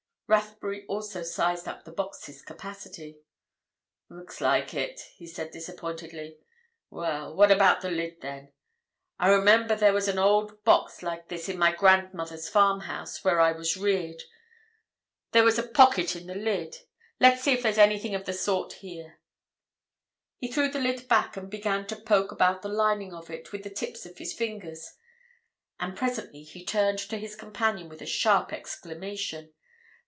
Rathbury 0.33 0.85
also 0.85 1.23
sized 1.23 1.67
up 1.67 1.83
the 1.83 1.91
box's 1.91 2.41
capacity. 2.41 3.19
"Looks 4.07 4.39
like 4.39 4.73
it," 4.73 5.01
he 5.17 5.27
said 5.27 5.51
disappointedly. 5.51 6.37
"Well, 6.89 7.35
what 7.35 7.51
about 7.51 7.81
the 7.81 7.91
lid, 7.91 8.21
then? 8.21 8.53
I 9.19 9.27
remember 9.27 9.75
there 9.75 9.91
was 9.91 10.07
an 10.07 10.17
old 10.17 10.63
box 10.63 11.03
like 11.03 11.27
this 11.27 11.49
in 11.49 11.59
my 11.59 11.73
grandmother's 11.75 12.47
farmhouse, 12.47 13.25
where 13.25 13.41
I 13.41 13.51
was 13.51 13.75
reared—there 13.75 15.43
was 15.43 15.59
a 15.59 15.67
pocket 15.67 16.15
in 16.15 16.27
the 16.27 16.35
lid. 16.35 16.77
Let's 17.19 17.43
see 17.43 17.51
if 17.51 17.61
there's 17.61 17.77
anything 17.77 18.15
of 18.15 18.23
the 18.23 18.31
sort 18.31 18.71
here?" 18.75 19.19
He 20.37 20.49
threw 20.49 20.69
the 20.69 20.79
lid 20.79 21.09
back 21.09 21.35
and 21.35 21.51
began 21.51 21.87
to 21.87 21.95
poke 21.97 22.31
about 22.31 22.61
the 22.61 22.69
lining 22.69 23.13
of 23.13 23.29
it 23.29 23.51
with 23.51 23.63
the 23.63 23.69
tips 23.69 24.05
of 24.05 24.17
his 24.17 24.31
fingers, 24.31 24.93
and 25.77 25.97
presently 25.97 26.43
he 26.43 26.63
turned 26.63 26.99
to 26.99 27.17
his 27.17 27.35
companion 27.35 27.89
with 27.89 28.01
a 28.01 28.05
sharp 28.05 28.53
exclamation. 28.53 29.53